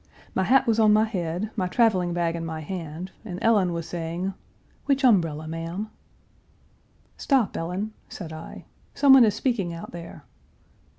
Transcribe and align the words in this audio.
My 0.33 0.45
hat 0.45 0.65
was 0.65 0.79
on 0.79 0.93
my 0.93 1.03
head, 1.03 1.51
my 1.55 1.67
traveling 1.67 2.11
bag 2.11 2.35
in 2.35 2.43
my 2.43 2.61
hand, 2.61 3.11
and 3.23 3.37
Ellen 3.43 3.71
was 3.71 3.87
saying 3.87 4.33
"Which 4.85 5.03
umbrella, 5.03 5.47
ma'am?" 5.47 5.91
"Stop, 7.17 7.55
Ellen," 7.55 7.93
said 8.09 8.33
I, 8.33 8.65
"someone 8.95 9.23
is 9.25 9.35
speaking 9.35 9.75
out 9.75 9.91
there." 9.91 10.25